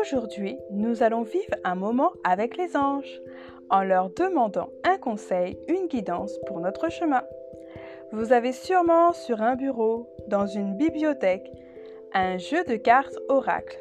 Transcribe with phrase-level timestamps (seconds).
[0.00, 3.20] Aujourd'hui, nous allons vivre un moment avec les anges
[3.70, 7.22] en leur demandant un conseil, une guidance pour notre chemin.
[8.12, 11.52] Vous avez sûrement sur un bureau, dans une bibliothèque,
[12.14, 13.78] un jeu de cartes oracle.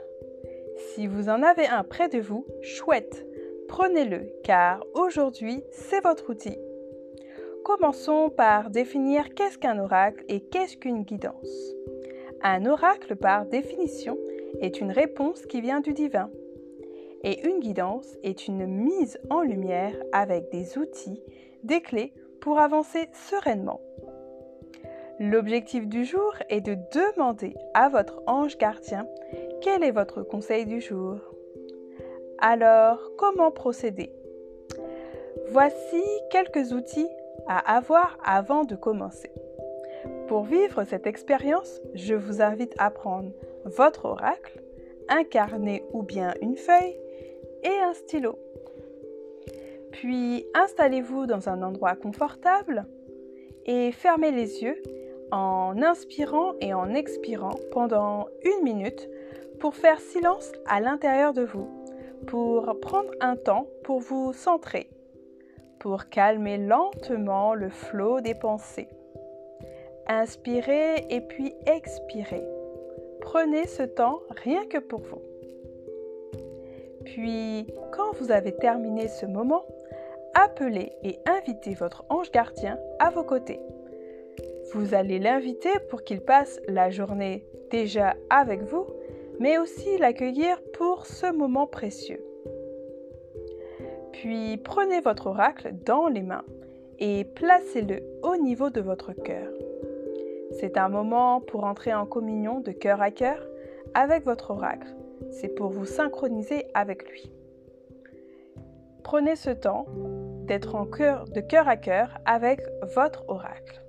[0.78, 3.26] Si vous en avez un près de vous, chouette,
[3.68, 6.58] prenez-le car aujourd'hui c'est votre outil.
[7.68, 11.76] Commençons par définir qu'est-ce qu'un oracle et qu'est-ce qu'une guidance.
[12.42, 14.18] Un oracle, par définition,
[14.62, 16.30] est une réponse qui vient du divin.
[17.26, 21.22] Et une guidance est une mise en lumière avec des outils,
[21.64, 23.82] des clés pour avancer sereinement.
[25.20, 29.06] L'objectif du jour est de demander à votre ange gardien
[29.60, 31.20] quel est votre conseil du jour.
[32.40, 34.14] Alors, comment procéder?
[35.50, 37.10] Voici quelques outils
[37.48, 39.32] à avoir avant de commencer.
[40.28, 43.32] Pour vivre cette expérience, je vous invite à prendre
[43.66, 44.62] votre oracle,
[45.10, 46.98] un carnet ou bien une feuille
[47.64, 48.38] et un stylo.
[49.92, 52.86] Puis installez-vous dans un endroit confortable
[53.66, 54.82] et fermez les yeux
[55.32, 59.10] en inspirant et en expirant pendant une minute
[59.60, 61.68] pour faire silence à l'intérieur de vous,
[62.28, 64.90] pour prendre un temps pour vous centrer,
[65.80, 68.90] pour calmer lentement le flot des pensées.
[70.08, 72.44] Inspirez et puis expirez.
[73.22, 75.22] Prenez ce temps rien que pour vous.
[77.04, 79.66] Puis, quand vous avez terminé ce moment,
[80.34, 83.60] appelez et invitez votre ange gardien à vos côtés.
[84.74, 88.86] Vous allez l'inviter pour qu'il passe la journée déjà avec vous,
[89.40, 92.27] mais aussi l'accueillir pour ce moment précieux.
[94.18, 96.44] Puis prenez votre oracle dans les mains
[96.98, 99.48] et placez-le au niveau de votre cœur.
[100.60, 103.48] C'est un moment pour entrer en communion de cœur à cœur
[103.94, 104.88] avec votre oracle.
[105.30, 107.32] C'est pour vous synchroniser avec lui.
[109.04, 109.86] Prenez ce temps
[110.48, 112.62] d'être en cœur, de cœur à cœur avec
[112.96, 113.84] votre oracle.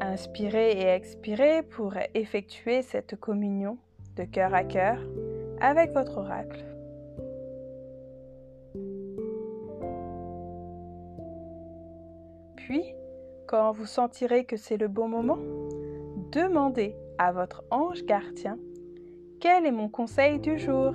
[0.00, 3.78] Inspirez et expirez pour effectuer cette communion
[4.16, 4.98] de cœur à cœur
[5.62, 6.75] avec votre oracle.
[12.66, 12.96] Puis,
[13.46, 15.38] quand vous sentirez que c'est le bon moment,
[16.32, 18.58] demandez à votre ange gardien
[19.40, 20.92] quel est mon conseil du jour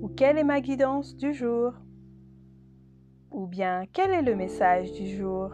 [0.00, 1.72] ou quelle est ma guidance du jour
[3.32, 5.50] ou bien quel est le message du jour?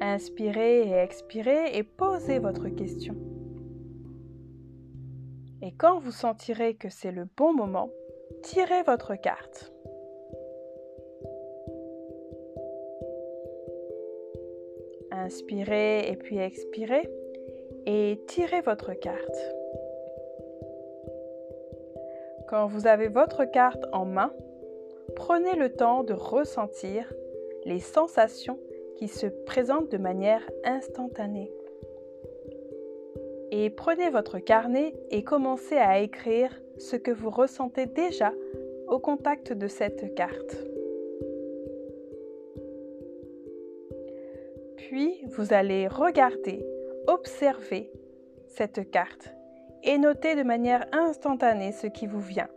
[0.00, 3.14] Inspirez et expirez et posez votre question.
[5.60, 7.90] Et quand vous sentirez que c'est le bon moment,
[8.42, 9.69] tirez votre carte.
[15.20, 17.10] Inspirez et puis expirez
[17.84, 19.36] et tirez votre carte.
[22.48, 24.32] Quand vous avez votre carte en main,
[25.14, 27.12] prenez le temps de ressentir
[27.66, 28.58] les sensations
[28.96, 31.52] qui se présentent de manière instantanée.
[33.50, 38.32] Et prenez votre carnet et commencez à écrire ce que vous ressentez déjà
[38.88, 40.56] au contact de cette carte.
[44.90, 46.66] Puis, vous allez regarder,
[47.06, 47.92] observer
[48.48, 49.32] cette carte
[49.84, 52.48] et noter de manière instantanée ce qui vous vient,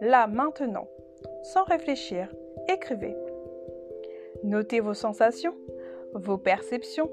[0.00, 0.88] là, maintenant,
[1.42, 2.34] sans réfléchir.
[2.66, 3.14] Écrivez.
[4.42, 5.54] Notez vos sensations,
[6.14, 7.10] vos perceptions,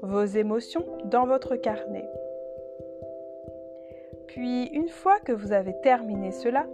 [0.00, 2.08] vos émotions dans votre carnet.
[4.28, 6.66] Puis, une fois que vous avez terminé cela,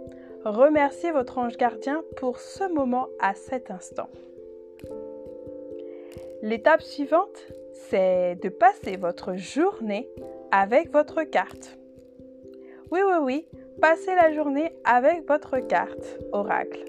[0.45, 4.07] remerciez votre ange gardien pour ce moment à cet instant.
[6.41, 10.09] L'étape suivante, c'est de passer votre journée
[10.51, 11.77] avec votre carte.
[12.91, 13.47] Oui, oui, oui,
[13.81, 16.85] passez la journée avec votre carte oracle.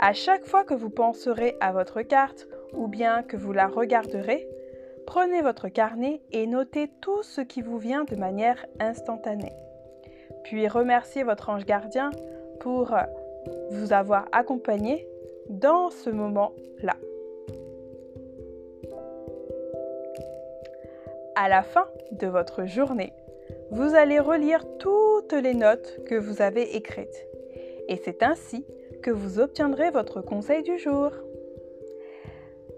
[0.00, 4.48] À chaque fois que vous penserez à votre carte ou bien que vous la regarderez,
[5.06, 9.52] prenez votre carnet et notez tout ce qui vous vient de manière instantanée.
[10.42, 12.10] Puis remerciez votre ange gardien
[12.58, 12.96] pour
[13.70, 15.06] vous avoir accompagné
[15.48, 16.96] dans ce moment-là.
[21.38, 23.12] À la fin de votre journée,
[23.70, 27.26] vous allez relire toutes les notes que vous avez écrites.
[27.88, 28.66] Et c'est ainsi
[29.04, 31.12] que vous obtiendrez votre conseil du jour.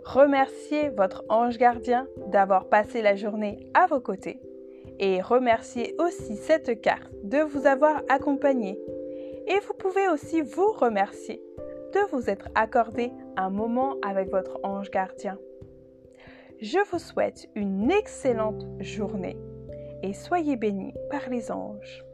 [0.05, 4.39] Remerciez votre ange gardien d'avoir passé la journée à vos côtés
[4.99, 8.79] et remerciez aussi cette carte de vous avoir accompagné.
[9.47, 11.43] Et vous pouvez aussi vous remercier
[11.95, 15.39] de vous être accordé un moment avec votre ange gardien.
[16.63, 19.39] Je vous souhaite une excellente journée
[20.03, 22.05] et soyez bénis par les anges.